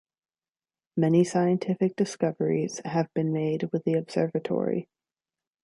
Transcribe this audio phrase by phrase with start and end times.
[0.97, 4.89] Many scientific discoveries have been made with the observatory.